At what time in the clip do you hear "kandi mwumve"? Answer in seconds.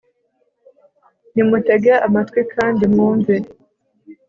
2.53-3.35